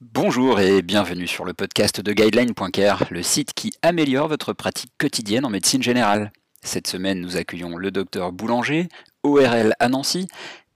[0.00, 5.46] Bonjour et bienvenue sur le podcast de Guideline.care, le site qui améliore votre pratique quotidienne
[5.46, 6.30] en médecine générale.
[6.62, 8.88] Cette semaine, nous accueillons le docteur Boulanger,
[9.22, 10.28] ORL à Nancy,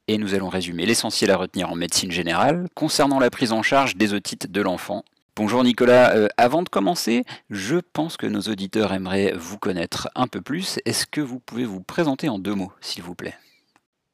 [0.08, 3.96] et nous allons résumer l'essentiel à retenir en médecine générale concernant la prise en charge
[3.96, 5.04] des otites de l'enfant.
[5.36, 10.26] Bonjour Nicolas, euh, avant de commencer, je pense que nos auditeurs aimeraient vous connaître un
[10.26, 10.78] peu plus.
[10.84, 13.34] Est-ce que vous pouvez vous présenter en deux mots, s'il vous plaît?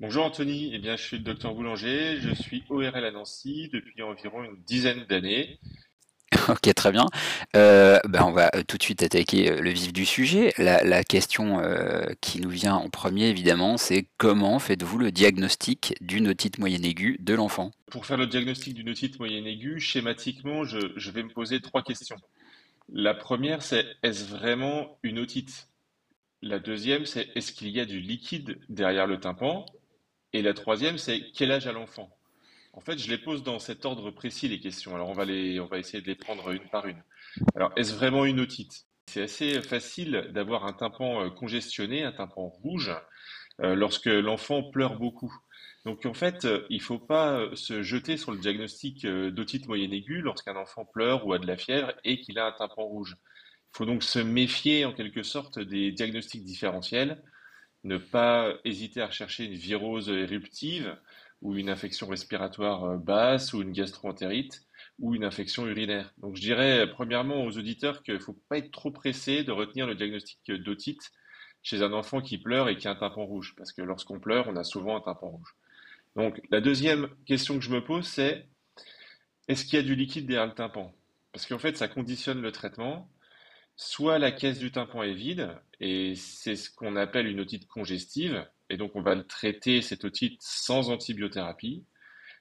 [0.00, 4.00] Bonjour Anthony, eh bien, je suis le docteur Boulanger, je suis ORL à Nancy depuis
[4.00, 5.58] environ une dizaine d'années.
[6.48, 7.04] Ok, très bien.
[7.54, 10.54] Euh, ben on va tout de suite attaquer euh, le vif du sujet.
[10.56, 16.28] La, question euh, qui nous vient en premier, évidemment, c'est comment faites-vous le diagnostic d'une
[16.28, 17.72] otite moyenne aiguë de l'enfant?
[17.90, 21.82] Pour faire le diagnostic d'une otite moyenne aiguë, schématiquement, je, je vais me poser trois
[21.82, 22.16] questions.
[22.90, 25.68] La première, c'est est-ce vraiment une otite?
[26.42, 29.66] La deuxième, c'est est-ce qu'il y a du liquide derrière le tympan?
[30.32, 32.16] Et la troisième, c'est quel âge a l'enfant?
[32.72, 34.94] En fait, je les pose dans cet ordre précis, les questions.
[34.94, 37.02] Alors, on va, les, on va essayer de les prendre une par une.
[37.56, 38.86] Alors, est-ce vraiment une otite?
[39.06, 42.92] C'est assez facile d'avoir un tympan euh, congestionné, un tympan rouge,
[43.60, 45.34] euh, lorsque l'enfant pleure beaucoup.
[45.84, 49.92] Donc, en fait, euh, il ne faut pas se jeter sur le diagnostic d'otite moyenne
[49.92, 53.16] aiguë lorsqu'un enfant pleure ou a de la fièvre et qu'il a un tympan rouge.
[53.72, 57.20] Il faut donc se méfier, en quelque sorte, des diagnostics différentiels
[57.84, 60.96] ne pas hésiter à rechercher une virose éruptive
[61.42, 64.62] ou une infection respiratoire euh, basse ou une gastroentérite
[64.98, 66.12] ou une infection urinaire.
[66.18, 69.86] Donc je dirais premièrement aux auditeurs qu'il ne faut pas être trop pressé de retenir
[69.86, 71.10] le diagnostic d'otite
[71.62, 74.48] chez un enfant qui pleure et qui a un tympan rouge, parce que lorsqu'on pleure,
[74.48, 75.54] on a souvent un tympan rouge.
[76.16, 78.46] Donc la deuxième question que je me pose, c'est
[79.48, 80.92] est-ce qu'il y a du liquide derrière le tympan?
[81.32, 83.08] Parce qu'en fait, ça conditionne le traitement.
[83.82, 88.46] Soit la caisse du tympan est vide, et c'est ce qu'on appelle une otite congestive,
[88.68, 91.86] et donc on va traiter, cette otite, sans antibiothérapie.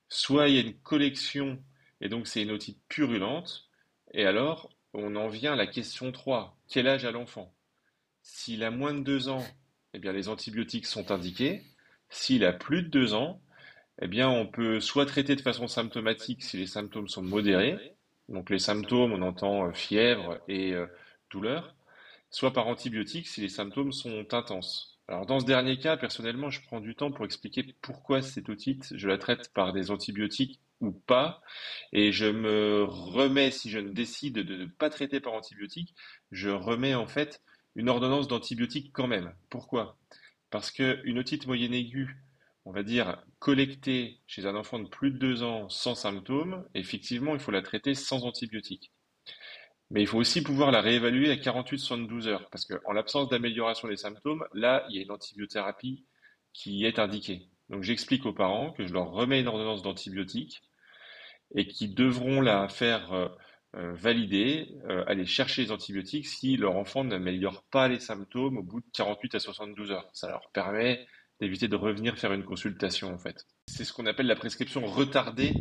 [0.09, 1.63] Soit il y a une collection,
[2.01, 3.69] et donc c'est une otite purulente,
[4.13, 6.57] et alors on en vient à la question 3.
[6.67, 7.55] Quel âge a l'enfant?
[8.21, 9.45] S'il a moins de 2 ans,
[9.93, 11.63] eh bien les antibiotiques sont indiqués.
[12.09, 13.41] S'il a plus de 2 ans,
[14.01, 17.95] eh bien on peut soit traiter de façon symptomatique si les symptômes sont modérés,
[18.29, 20.85] donc les symptômes, on entend euh, fièvre et euh,
[21.31, 21.75] douleur,
[22.29, 24.99] soit par antibiotiques si les symptômes sont intenses.
[25.07, 28.93] Alors dans ce dernier cas, personnellement, je prends du temps pour expliquer pourquoi cette otite,
[28.95, 31.41] je la traite par des antibiotiques ou pas,
[31.91, 35.95] et je me remets, si je ne décide de ne pas traiter par antibiotiques,
[36.31, 37.41] je remets en fait
[37.75, 39.33] une ordonnance d'antibiotiques quand même.
[39.49, 39.97] Pourquoi?
[40.51, 42.17] Parce qu'une otite moyenne aiguë,
[42.65, 47.33] on va dire collectée chez un enfant de plus de 2 ans sans symptômes, effectivement,
[47.33, 48.91] il faut la traiter sans antibiotiques.
[49.91, 53.97] Mais il faut aussi pouvoir la réévaluer à 48-72 heures, parce qu'en l'absence d'amélioration des
[53.97, 56.05] symptômes, là, il y a une antibiothérapie
[56.53, 57.47] qui est indiquée.
[57.69, 60.61] Donc j'explique aux parents que je leur remets une ordonnance d'antibiotiques
[61.55, 63.27] et qu'ils devront la faire euh,
[63.75, 68.63] euh, valider, euh, aller chercher les antibiotiques si leur enfant n'améliore pas les symptômes au
[68.63, 70.09] bout de 48 à 72 heures.
[70.13, 71.05] Ça leur permet
[71.39, 73.45] d'éviter de revenir faire une consultation en fait.
[73.67, 75.53] C'est ce qu'on appelle la prescription retardée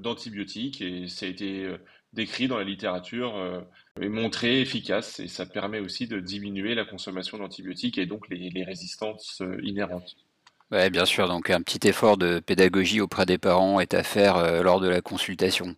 [0.00, 1.76] d'antibiotiques et ça a été
[2.12, 3.60] décrit dans la littérature euh,
[4.00, 8.64] est montré efficace et ça permet aussi de diminuer la consommation d'antibiotiques et donc les,
[8.64, 10.16] résistances euh, inhérentes.
[10.72, 11.28] Oui, bien sûr.
[11.28, 14.88] Donc, un petit effort de pédagogie auprès des parents est à faire euh, lors de
[14.88, 15.76] la consultation.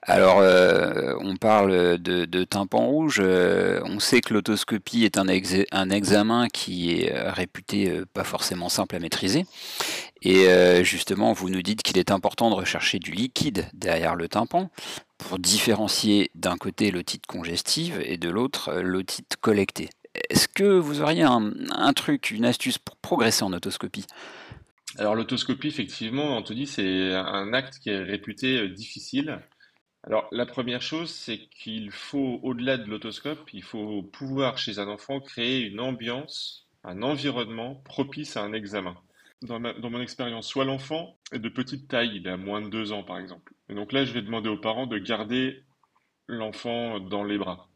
[0.00, 0.38] Alors,
[1.20, 3.20] on parle de, tympan rouge.
[3.20, 9.44] on sait que l'autoscopie est un, examen qui est réputé pas forcément simple à maîtriser.
[10.24, 14.70] Et justement, vous nous dites qu'il est important de rechercher du liquide derrière le tympan
[15.22, 19.88] pour différencier d'un côté l'otite congestive et de l'autre euh, l'otite collectée.
[20.28, 24.06] Est-ce que vous auriez un, truc, une astuce pour progresser en otoscopie?
[24.98, 29.40] Alors l'autoscopie, effectivement, Anthony, c'est un acte qui est réputé euh, difficile.
[30.02, 34.88] Alors la première chose, c'est qu'il faut, au-delà de l'autoscope, il faut pouvoir chez un
[34.88, 38.96] enfant créer une ambiance, un environnement propice à un examen
[39.44, 43.02] dans, mon expérience, soit l'enfant est de petite taille, il a moins de deux ans
[43.02, 43.52] par exemple.
[43.68, 45.62] Donc là, je vais demander aux parents de garder
[46.28, 47.68] l'enfant dans les bras.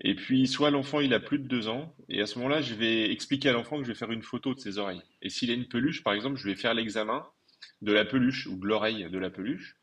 [0.00, 2.74] Et puis, soit l'enfant, il a plus de deux ans, et à ce moment-là, je
[2.74, 5.02] vais expliquer à l'enfant que je vais faire une photo de ses oreilles.
[5.20, 7.26] Et s'il a une peluche, par exemple, je vais faire l'examen
[7.82, 9.76] de la peluche ou de l'oreille de la peluche.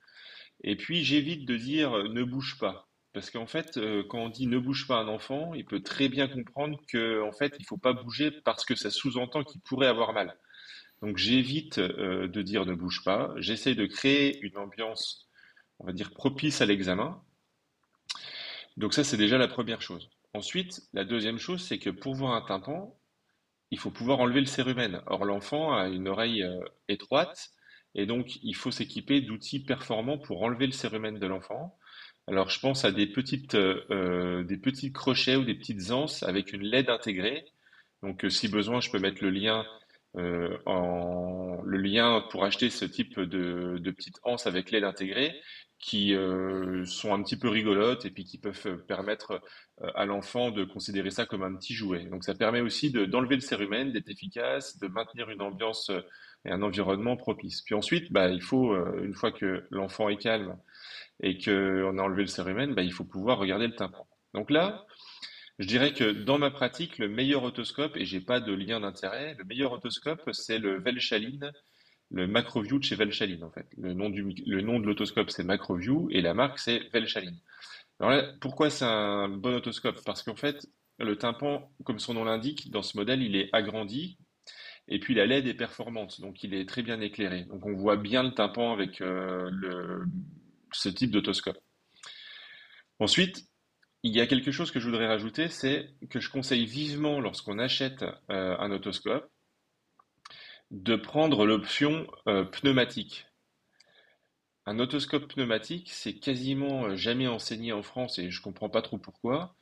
[0.63, 2.90] Et puis, j'évite de dire ne bouge pas.
[3.13, 6.10] Parce qu'en fait, euh, quand on dit ne bouge pas un enfant, il peut très
[6.10, 9.88] bien comprendre qu'en fait, il ne faut pas bouger parce que ça sous-entend qu'il pourrait
[9.88, 10.38] avoir mal.
[11.01, 15.30] Donc j'évite euh, de dire ne bouge pas, j'essaie de créer une ambiance,
[15.80, 17.22] on va dire, propice à l'examen.
[18.78, 20.10] Donc ça, c'est déjà la première chose.
[20.34, 22.96] Ensuite, la deuxième chose, c'est que pour voir un tympan,
[23.72, 25.01] il faut pouvoir enlever le cérumen.
[25.06, 27.52] Or, l'enfant a une oreille euh, étroite
[27.95, 31.78] et donc il faut s'équiper d'outils performants pour enlever le cérumen de l'enfant.
[32.28, 36.54] Alors, je pense à des petites, euh, des petits crochets ou des petites anses avec
[36.54, 37.45] une LED intégrée.
[38.04, 39.66] Donc, si besoin, je peux mettre le lien,
[40.16, 45.36] en, le lien pour acheter ce type de, de petites anses avec LED intégrée
[45.80, 49.42] qui euh, sont un petit peu rigolotes et puis qui peuvent permettre
[49.82, 52.06] euh, à l'enfant de considérer ça comme un petit jouet.
[52.06, 56.02] Donc ça permet aussi d'enlever le cérumen, d'être efficace, de maintenir une ambiance euh,
[56.46, 57.62] et un environnement propice.
[57.62, 58.74] Puis ensuite, bah, il faut,
[59.04, 60.58] une fois que l'enfant est calme
[61.22, 64.08] et qu'on a enlevé le cérumen, bah, il faut pouvoir regarder le tympan.
[64.34, 64.86] Donc là,
[65.60, 69.36] je dirais que dans ma pratique, le meilleur otoscope, et j'ai pas de lien d'intérêt,
[69.38, 71.52] le meilleur otoscope, c'est le Velchaline
[72.12, 73.68] le MacroView de chez Velchaline, en fait.
[73.78, 77.40] Le nom, du, le nom de l'autoscope, c'est MacroView, et la marque, c'est Velchaline.
[78.00, 80.66] Alors là, pourquoi c'est un bon otoscope Parce qu'en fait,
[80.98, 84.18] le tympan, comme son nom l'indique, dans ce modèle, il est agrandi,
[84.88, 87.44] et puis la LED est performante, donc il est très bien éclairé.
[87.44, 89.52] Donc on voit bien le tympan avec euh,
[90.72, 91.60] ce type d'autoscope.
[92.98, 93.46] Ensuite,
[94.04, 97.60] il y a quelque chose que je voudrais rajouter, c'est que je conseille vivement, lorsqu'on
[97.60, 99.30] achète euh, un otoscope,
[100.72, 103.25] de prendre l'option euh, pneumatique.
[104.66, 108.98] Un otoscope pneumatique, c'est quasiment euh, jamais enseigné en France et je comprends pas trop
[108.98, 109.56] pourquoi.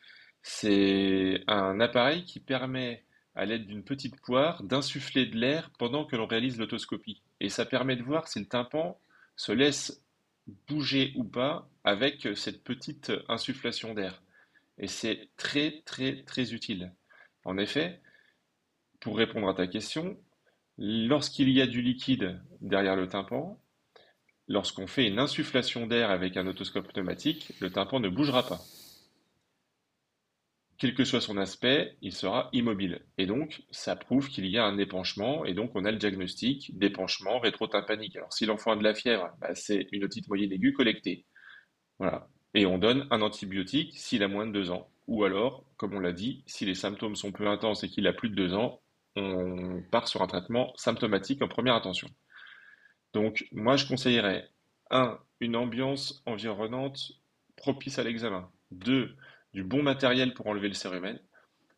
[0.44, 3.06] C'est un appareil qui permet,
[3.36, 7.24] à l'aide d'une petite poire, d'insuffler de l'air pendant que l'on réalise l'autoscopie.
[7.40, 9.00] Et ça permet de voir si le tympan
[9.36, 10.04] se laisse
[10.68, 14.22] bouger ou pas avec cette petite insufflation d'air.
[14.78, 16.94] Et c'est très très très utile.
[17.44, 18.02] En effet,
[19.00, 20.18] pour répondre à ta question,
[20.78, 23.60] Lorsqu'il y a du liquide derrière le tympan,
[24.48, 28.62] lorsqu'on fait une insufflation d'air avec un otoscope pneumatique, le tympan ne bougera pas.
[30.78, 33.04] Quel que soit son aspect, il sera immobile.
[33.18, 36.78] Et donc, ça prouve qu'il y a un épanchement, et donc on a le diagnostic
[36.78, 38.16] d'épanchement rétrotympanique.
[38.16, 41.26] Alors, si l'enfant a de la fièvre, bah, c'est une otite moyenne aiguë collectée.
[41.98, 42.30] Voilà.
[42.54, 44.90] Et on donne un antibiotique s'il a moins de 2 ans.
[45.08, 48.14] Ou alors, comme on l'a dit, si les symptômes sont peu intenses et qu'il a
[48.14, 48.82] plus de 2 ans,
[49.16, 52.10] on part sur un traitement symptomatique en première intention.
[53.14, 54.50] Donc, moi, je conseillerais,
[54.92, 57.14] un, une ambiance environnante
[57.56, 58.50] propice à l'examen.
[58.72, 59.16] Deux,
[59.54, 61.20] du bon matériel pour enlever le cérumen.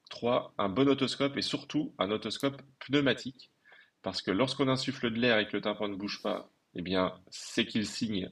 [0.10, 3.52] Trois, un bon otoscope et surtout un otoscope pneumatique.
[4.02, 7.14] Parce que lorsqu'on insuffle de l'air et que le tympan ne bouge pas, eh bien,
[7.30, 8.32] c'est qu'il signe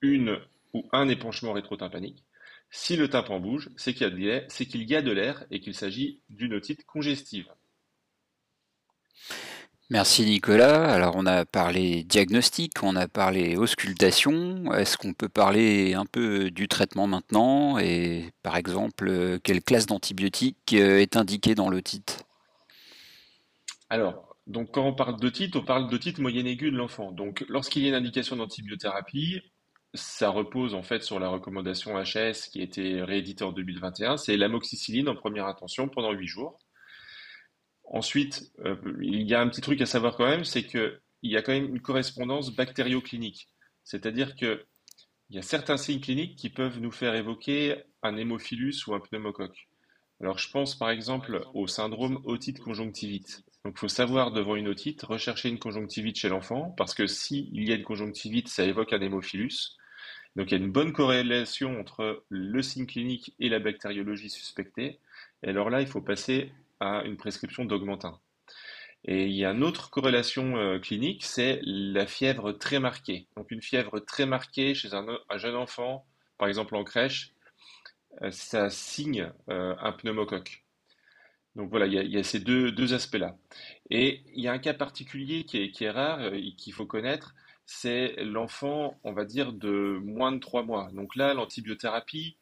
[0.00, 0.38] une
[0.72, 2.24] ou un épanchement rétrotympanique.
[2.70, 6.84] Si le tympan bouge, c'est qu'il y a de l'air et qu'il s'agit d'une otite
[6.86, 7.48] congestive.
[9.92, 10.88] Merci Nicolas.
[10.94, 14.72] Alors on a parlé diagnostic, on a parlé auscultation.
[14.72, 20.74] Est-ce qu'on peut parler un peu du traitement maintenant et par exemple quelle classe d'antibiotiques
[20.74, 22.24] euh, est indiquée dans l'otite?
[23.88, 27.10] Alors, donc quand on parle d'otite, on parle d'otite moyenne aiguë de l'enfant.
[27.10, 29.40] Donc lorsqu'il y a une indication d'antibiothérapie,
[29.94, 34.36] ça repose en fait sur la recommandation HS qui a été rééditée en 2021, c'est
[34.36, 36.58] l'amoxicilline en première intention pendant 8 jours.
[37.84, 41.36] Ensuite, euh, il y a un petit truc à savoir quand même, c'est qu'il y
[41.36, 43.48] a quand même une correspondance bactérioclinique.
[43.82, 44.64] C'est-à-dire qu'il
[45.30, 49.68] y a certains signes cliniques qui peuvent nous faire évoquer un hémophilus ou un pneumocoque.
[50.20, 53.42] Alors, je pense par exemple au syndrome otite-conjonctivite.
[53.64, 57.62] Donc, il faut savoir devant une otite rechercher une conjonctivite chez l'enfant, parce que s'il
[57.62, 59.76] y a une conjonctivite, ça évoque un hémophilus.
[60.36, 64.98] Donc, il y a une bonne corrélation entre le signe clinique et la bactériologie suspectée.
[65.42, 68.18] Et alors là, il faut passer à une prescription d'augmentin.
[69.04, 73.26] Et il y a une autre corrélation euh, clinique, c'est la fièvre très marquée.
[73.36, 76.04] Donc une fièvre très marquée chez un, jeune enfant,
[76.38, 77.32] par exemple en crèche,
[78.22, 80.59] euh, ça signe euh, un pneumocoque.
[81.56, 83.36] Donc voilà, il y a, ces deux, aspects-là.
[83.90, 86.86] Et il y a un cas particulier qui est, qui est rare et qu'il faut
[86.86, 87.34] connaître,
[87.66, 90.90] c'est l'enfant, on va dire, de moins de trois mois.
[90.92, 92.36] Donc là, l'antibiothérapie,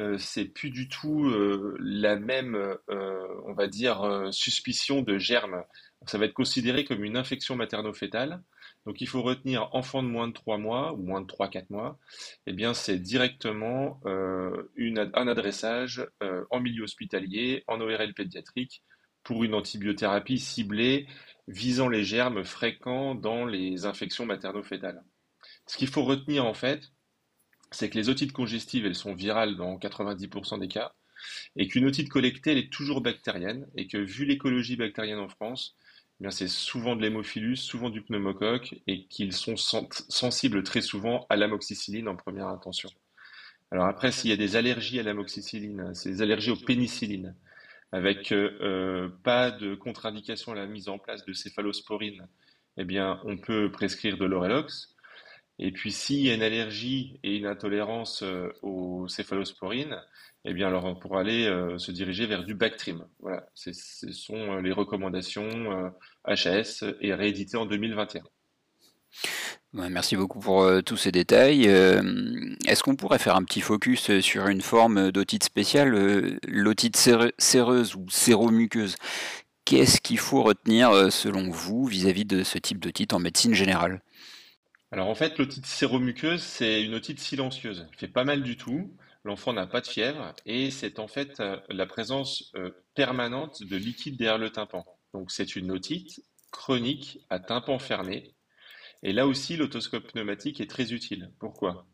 [0.00, 5.62] euh, c'est plus du tout euh, la même, euh, on va dire, suspicion de germe.
[6.06, 8.42] Ça va être considéré comme une infection materno-fétale.
[8.86, 11.98] Donc il faut retenir enfant de moins de 3 mois ou moins de 3-4 mois.
[12.46, 16.06] Eh bien, c'est directement un adressage
[16.50, 18.82] en milieu hospitalier, en ORL pédiatrique,
[19.22, 21.06] pour une antibiothérapie ciblée
[21.48, 25.02] visant les germes fréquents dans les infections materno-fétales.
[25.66, 26.92] Ce qu'il faut retenir en fait,
[27.70, 30.92] c'est que les otites congestives, elles sont virales dans 90% des cas,
[31.56, 35.74] et qu'une otite collectée, elle est toujours bactérienne, et que vu l'écologie bactérienne en France,
[36.22, 41.36] eh c'est souvent de l'hémophilus, souvent du pneumocoque, et qu'ils sont sensibles très souvent à
[41.36, 42.90] l'amoxicilline en première intention.
[43.70, 47.34] Alors après, s'il y a des allergies à l'amoxicilline, c'est des allergies aux pénicillines.
[47.92, 52.26] avec euh, pas de contre-indication à la mise en place de céphalosporine,
[52.76, 54.96] eh bien, on peut prescrire de l'Orelox.
[55.60, 60.00] Et puis, s'il y a une allergie et une intolérance euh, aux céphalosporines,
[60.44, 63.06] eh bien, alors on pourra aller euh, se diriger vers du Bactrim.
[63.20, 65.92] Voilà, ce sont les recommandations
[66.24, 68.22] HAS et rééditées en 2021.
[69.74, 71.68] Merci beaucoup pour euh, tous ces détails.
[71.68, 72.00] Euh,
[72.64, 77.96] est-ce qu'on pourrait faire un petit focus sur une forme d'otite spéciale, euh, l'otite séreuse
[77.96, 78.94] ou séromuqueuse?
[79.64, 84.00] Qu'est-ce qu'il faut retenir selon vous vis-à-vis de ce type d'otite en médecine générale?
[84.92, 87.88] Alors en fait, l'otite séromuqueuse, c'est une otite silencieuse.
[87.90, 88.92] Elle fait pas mal du tout.
[89.24, 92.52] L'enfant n'a pas de fièvre et c'est en fait la présence
[92.94, 94.84] permanente de liquide derrière le tympan.
[95.14, 98.34] Donc c'est une otite chronique à tympan fermé
[99.04, 101.30] et là aussi, l'autoscope pneumatique est très utile.
[101.38, 101.86] Pourquoi?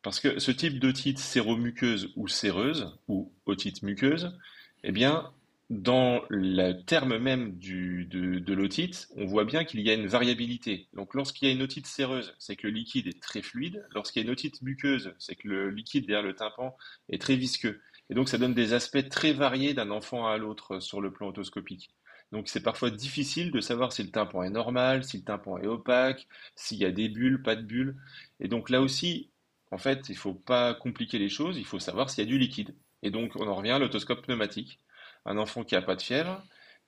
[0.00, 4.36] Parce que ce type d'otite séromuqueuse ou séreuse, ou otite muqueuse,
[4.82, 5.30] eh bien,
[5.72, 10.88] dans le terme même de, l'otite, on voit bien qu'il y a une variabilité.
[10.92, 13.82] Donc lorsqu'il y a une otite séreuse, c'est que le liquide est très fluide.
[13.94, 16.76] Lorsqu'il y a une otite muqueuse, c'est que le liquide derrière le tympan
[17.08, 17.80] est très visqueux.
[18.10, 21.28] Et donc ça donne des aspects très variés d'un enfant à l'autre sur le plan
[21.28, 21.88] otoscopique.
[22.32, 25.66] Donc c'est parfois difficile de savoir si le tympan est normal, si le tympan est
[25.66, 27.96] opaque, s'il y a des bulles, pas de bulles.
[28.40, 29.30] Et donc là aussi,
[29.70, 32.30] en fait, il ne faut pas compliquer les choses, il faut savoir s'il y a
[32.30, 32.74] du liquide.
[33.02, 34.78] Et donc on en revient à l'autoscope pneumatique.
[35.24, 36.42] Un enfant qui n'a pas de fièvre,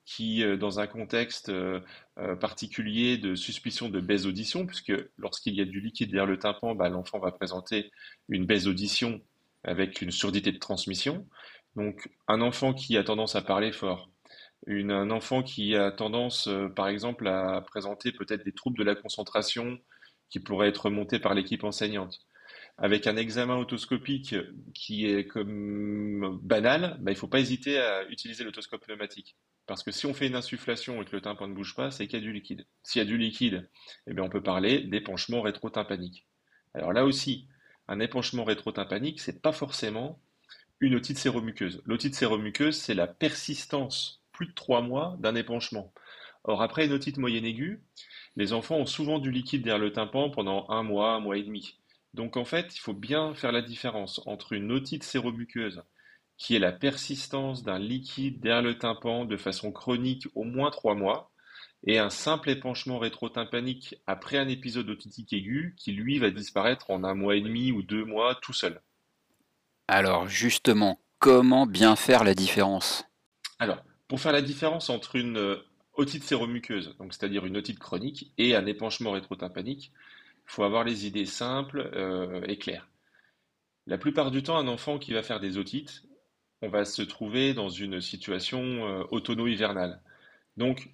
[0.05, 1.81] qui, euh, dans un contexte euh,
[2.19, 6.39] euh, particulier de suspicion de baisse d'audition, puisque lorsqu'il y a du liquide derrière le
[6.39, 7.91] tympan, bah, l'enfant va présenter
[8.29, 9.21] une baisse d'audition
[9.65, 11.27] avec une surdité de transmission.
[11.77, 14.11] Donc un enfant qui a tendance à parler fort,
[14.69, 19.79] un enfant qui a tendance, par exemple, à présenter peut-être des troubles de la concentration
[20.31, 22.21] qui pourraient être montés par l'équipe enseignante.
[22.77, 24.35] Avec un examen otoscopique
[24.75, 29.37] qui est comme banal, bah, il ne faut pas hésiter à utiliser l'autoscope pneumatique.
[29.67, 32.07] Parce que si on fait une insufflation et que le tympan ne bouge pas, c'est
[32.07, 32.67] qu'il y a du liquide.
[32.83, 33.71] S'il y a du liquide,
[34.09, 36.27] eh bien on peut parler d'épanchement rétrotympanique.
[36.75, 37.47] Alors là aussi,
[37.87, 40.21] un épanchement rétrotympanique, c'est pas forcément
[40.81, 41.81] une otite séromuqueuse.
[41.87, 45.93] L'otite séromuqueuse, c'est la persistance plus de trois mois d'un épanchement.
[46.43, 47.81] Or, après une otite moyenne aiguë,
[48.37, 51.43] les enfants ont souvent du liquide derrière le tympan pendant un mois, un mois et
[51.43, 51.79] demi.
[52.15, 55.83] Donc en fait, il faut bien faire la différence entre une otite séromuqueuse,
[56.39, 60.95] qui est la persistance d'un liquide derrière le tympan de façon chronique au moins trois
[60.95, 61.33] mois,
[61.87, 67.03] et un simple épanchement rétrotympanique après un épisode otitique aigu, qui lui va disparaître en
[67.03, 68.81] un mois et demi ou deux mois tout seul.
[69.89, 73.05] Alors justement, comment bien faire la différence?
[73.59, 75.57] Alors, pour faire la différence entre une euh,
[75.95, 79.93] otite séromuqueuse, donc c'est-à-dire une otite chronique, et un épanchement rétrotympanique,
[80.45, 82.89] faut avoir les idées simples euh, et claires.
[83.87, 86.05] La plupart du temps, un enfant qui va faire des otites,
[86.63, 90.01] on va se trouver dans une situation euh, automno-hivernale.
[90.57, 90.91] Donc,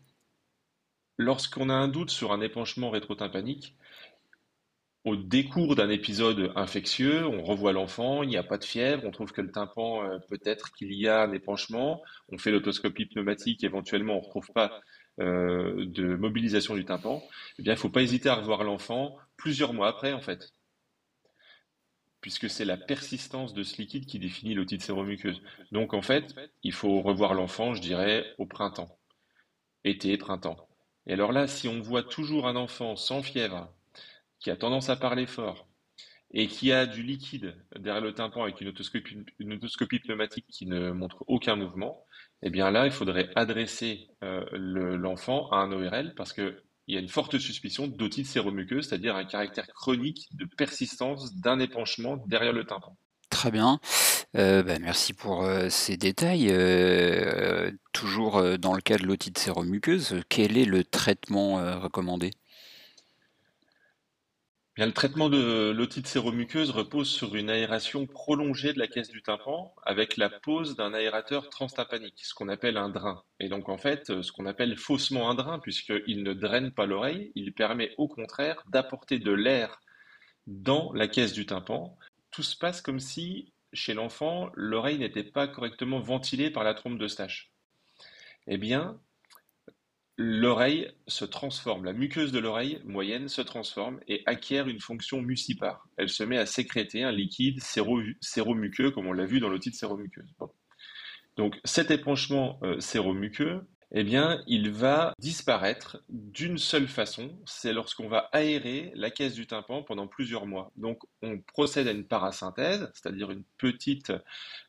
[1.16, 3.76] lorsqu'on a un doute sur un épanchement rétrotympanique,
[5.04, 9.10] au décours d'un épisode infectieux, on revoit l'enfant, il n'y a pas de fièvre, on
[9.10, 13.64] trouve que le tympan, euh, peut-être qu'il y a un épanchement, on fait l'autoscopie pneumatique,
[13.64, 14.80] éventuellement on ne retrouve pas
[15.18, 17.22] euh, de mobilisation du tympan,
[17.58, 20.52] eh il ne faut pas hésiter à revoir l'enfant plusieurs mois après en fait.
[22.20, 25.40] Puisque c'est la persistance de ce liquide qui définit l'otite séromuqueuse.
[25.72, 28.98] Donc en fait, il faut revoir l'enfant, je dirais, au printemps.
[29.84, 30.68] Été, printemps.
[31.06, 33.72] Et alors là, si on voit toujours un enfant sans fièvre,
[34.40, 35.68] qui a tendance à parler fort
[36.32, 41.24] et qui a du liquide derrière le tympan avec une otoscopie, pneumatique qui ne montre
[41.26, 42.04] aucun mouvement,
[42.42, 46.54] eh bien là, il faudrait adresser euh, l'enfant à un ORL parce qu'il
[46.88, 52.16] y a une forte suspicion d'otite séromuqueuse, c'est-à-dire un caractère chronique de persistance d'un épanchement
[52.26, 52.96] derrière le tympan.
[53.28, 53.78] Très bien.
[54.36, 56.48] Euh, bah, merci pour euh, ces détails.
[57.92, 62.30] toujours dans le cas de l'otite séromuqueuse, quel est le traitement recommandé?
[64.86, 69.74] Le traitement de l'otite séromuqueuse repose sur une aération prolongée de la caisse du tympan
[69.82, 73.22] avec la pose d'un aérateur transtympanique, ce qu'on appelle un drain.
[73.40, 77.30] Et donc en fait, ce qu'on appelle faussement un drain, puisqu'il ne draine pas l'oreille,
[77.34, 79.80] il permet au contraire d'apporter de l'air
[80.46, 81.96] dans la caisse du tympan.
[82.30, 86.98] Tout se passe comme si, chez l'enfant, l'oreille n'était pas correctement ventilée par la trompe
[86.98, 87.50] de Stache.
[88.46, 88.98] Eh bien,
[90.16, 95.86] l'oreille se transforme, la muqueuse de l'oreille moyenne se transforme et acquiert une fonction mucipare.
[95.96, 100.34] Elle se met à sécréter un liquide séromuqueux, comme on l'a vu dans l'otite séromuqueuse.
[101.36, 108.08] Donc cet épanchement euh, séromuqueux eh bien, il va disparaître d'une seule façon, c'est lorsqu'on
[108.08, 110.70] va aérer la caisse du tympan pendant plusieurs mois.
[110.76, 114.12] Donc, on procède à une parasynthèse, c'est-à-dire une petite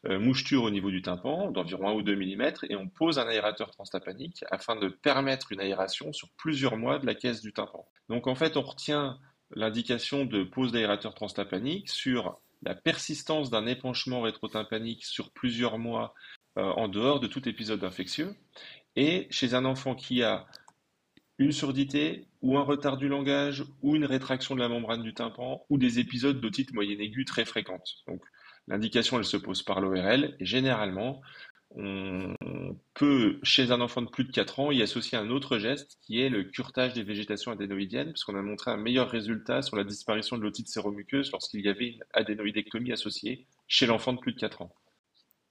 [0.07, 3.27] euh, moucheture au niveau du tympan, d'environ 1 ou 2 mm, et on pose un
[3.27, 7.85] aérateur transtympanique afin de permettre une aération sur plusieurs mois de la caisse du tympan.
[8.09, 9.19] Donc, en fait, on retient
[9.51, 16.13] l'indication de pose d'aérateur transtympanique sur la persistance d'un épanchement rétrotympanique sur plusieurs mois
[16.57, 18.35] euh, en dehors de tout épisode infectieux
[18.95, 20.47] et chez un enfant qui a
[21.37, 25.65] une surdité ou un retard du langage ou une rétraction de la membrane du tympan
[25.69, 27.97] ou des épisodes d'otite moyenne aiguë très fréquentes.
[28.07, 28.21] Donc
[28.67, 31.21] l'indication elle se pose par l'ORL et généralement
[31.73, 32.35] on
[32.93, 36.19] peut chez un enfant de plus de 4 ans y associer un autre geste qui
[36.19, 39.85] est le curtage des végétations adénoïdiennes parce qu'on a montré un meilleur résultat sur la
[39.85, 44.39] disparition de l'otite séromuqueuse lorsqu'il y avait une adénoïdectomie associée chez l'enfant de plus de
[44.39, 44.75] 4 ans.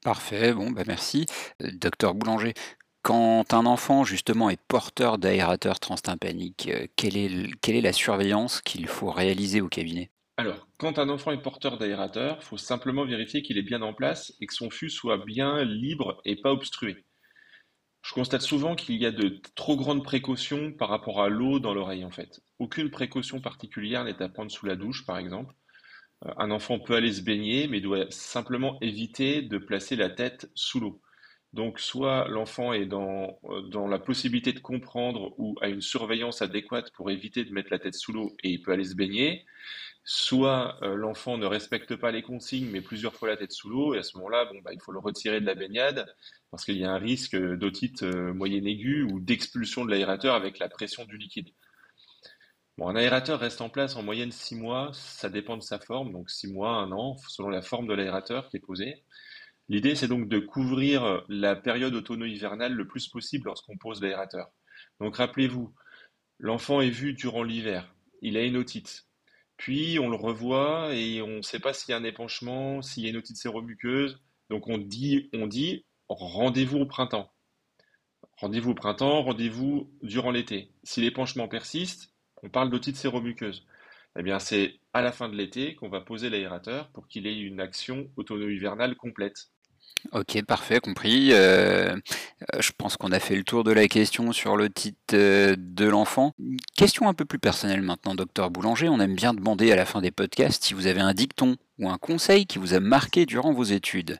[0.02, 1.26] Parfait, bon bah merci.
[1.62, 2.54] Euh, docteur Boulanger,
[3.02, 8.60] quand un enfant justement est porteur d'aérateur transtympanique, euh, quelle est, quelle est la surveillance
[8.60, 10.10] qu'il faut réaliser au cabinet?
[10.36, 13.92] Alors, quand un enfant est porteur d'aérateur, il faut simplement vérifier qu'il est bien en
[13.92, 17.04] place et que son fût soit bien libre et pas obstrué.
[18.02, 21.74] Je constate souvent qu'il y a de trop grandes précautions par rapport à l'eau dans
[21.74, 22.40] l'oreille en fait.
[22.58, 25.54] Aucune précaution particulière n'est à prendre sous la douche par exemple.
[26.24, 30.50] Euh, un enfant peut aller se baigner mais doit simplement éviter de placer la tête
[30.54, 31.02] sous l'eau.
[31.52, 36.42] Donc, soit l'enfant est dans, euh, dans la possibilité de comprendre ou a une surveillance
[36.42, 39.44] adéquate pour éviter de mettre la tête sous l'eau et il peut aller se baigner,
[40.04, 43.94] soit euh, l'enfant ne respecte pas les consignes, mais plusieurs fois la tête sous l'eau,
[43.94, 46.06] et à ce moment-là, bon, bah, il faut le retirer de la baignade,
[46.50, 50.58] parce qu'il y a un risque d'otite euh, moyenne aiguë ou d'expulsion de l'aérateur avec
[50.58, 51.50] la pression du liquide.
[52.78, 56.12] Bon, un aérateur reste en place en moyenne 6 mois, ça dépend de sa forme,
[56.12, 59.04] donc 6 mois, 1 an, selon la forme de l'aérateur qui est posé.
[59.70, 64.50] L'idée, c'est donc de couvrir la période automno-hivernale le plus possible lorsqu'on pose l'aérateur.
[64.98, 65.72] Donc rappelez-vous,
[66.40, 69.06] l'enfant est vu durant l'hiver, il a une otite.
[69.56, 73.04] Puis on le revoit et on ne sait pas s'il y a un épanchement, s'il
[73.04, 74.20] y a une otite séromuqueuse.
[74.48, 75.30] Donc on dit,
[76.08, 77.30] rendez-vous au printemps.
[78.38, 80.72] Rendez-vous au printemps, rendez-vous durant l'été.
[80.82, 82.12] Si l'épanchement persiste,
[82.42, 83.64] on parle d'otite séromuqueuse.
[84.18, 87.38] Eh bien, c'est à la fin de l'été qu'on va poser l'aérateur pour qu'il ait
[87.38, 89.50] une action automno-hivernale complète.
[90.12, 91.32] Ok, parfait, compris.
[91.32, 95.14] Euh, euh, je pense qu'on a fait le tour de la question sur le titre
[95.14, 96.34] euh, de l'enfant.
[96.74, 98.88] Question un peu plus personnelle maintenant, docteur Boulanger.
[98.88, 101.90] On aime bien demander à la fin des podcasts si vous avez un dicton ou
[101.90, 104.18] un conseil qui vous a marqué durant vos études.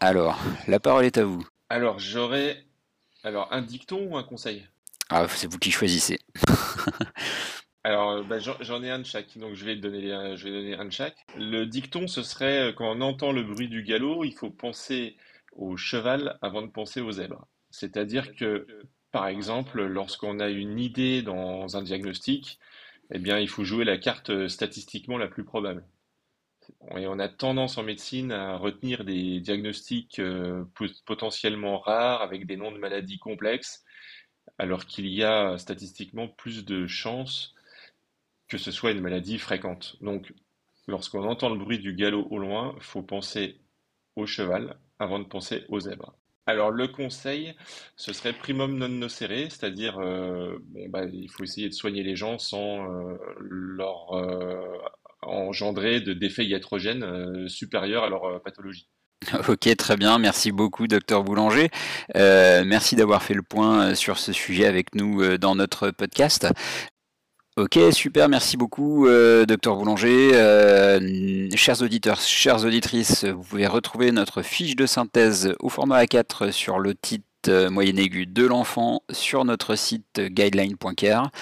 [0.00, 1.46] Alors, la parole est à vous.
[1.70, 2.64] Alors, j'aurais
[3.24, 4.66] alors un dicton ou un conseil?
[5.10, 6.18] Ah, c'est vous qui choisissez.
[7.88, 10.74] Alors, euh, bah, j'en ai un de chaque, donc je vais, donner, je vais donner
[10.74, 11.24] un de chaque.
[11.38, 15.16] Le dicton, ce serait euh, quand on entend le bruit du galop, il faut penser
[15.52, 17.48] au cheval avant de penser au zèbre.
[17.70, 18.66] C'est-à-dire que,
[19.10, 22.58] par exemple, lorsqu'on a une idée dans un diagnostic,
[23.10, 25.82] eh bien, il faut jouer la carte euh, statistiquement la plus probable.
[26.94, 30.20] Et on a tendance en médecine à retenir des diagnostics
[31.06, 33.82] potentiellement rares avec des noms de maladies complexes,
[34.58, 37.54] alors qu'il y a statistiquement plus de chances
[38.48, 39.96] que ce soit une maladie fréquente.
[40.00, 40.32] Donc,
[40.86, 43.60] lorsqu'on entend le bruit du galop au loin, faut penser
[44.16, 46.18] au cheval avant de penser au zèbre.
[46.48, 47.54] Alors le conseil,
[47.96, 50.58] ce serait primum non nocere, c'est-à-dire euh,
[50.88, 54.56] bah, il faut essayer de soigner les gens sans euh, leur euh,
[55.20, 58.88] engendrer de d'effets iatrogènes supérieurs à leur pathologie.
[59.48, 60.18] Ok, très bien.
[60.18, 61.68] Merci beaucoup, docteur Boulanger.
[62.14, 66.46] merci d'avoir fait le point sur ce sujet avec nous dans notre podcast.
[67.58, 70.30] Ok, super, merci beaucoup, euh, docteur Boulanger.
[70.32, 76.52] Euh, chers auditeurs, chères auditrices, vous pouvez retrouver notre fiche de synthèse au format A4
[76.52, 81.32] sur le titre euh, moyenne aiguë de l'enfant sur notre site guideline.care.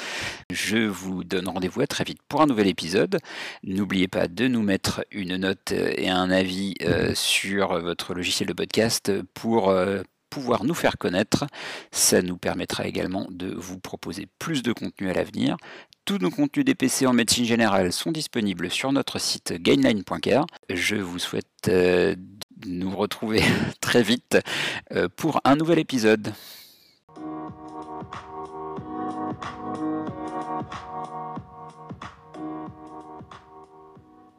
[0.50, 3.18] Je vous donne rendez-vous à très vite pour un nouvel épisode.
[3.62, 6.76] N'oubliez pas de nous mettre une note et un avis
[7.12, 9.70] sur votre logiciel de podcast pour
[10.30, 11.46] pouvoir nous faire connaître.
[11.92, 15.56] Ça nous permettra également de vous proposer plus de contenu à l'avenir.
[16.06, 20.46] Tous nos contenus DPC en médecine générale sont disponibles sur notre site gainline.care.
[20.72, 22.14] Je vous souhaite euh,
[22.64, 23.42] nous retrouver
[23.80, 24.38] très vite
[24.92, 26.32] euh, pour un nouvel épisode.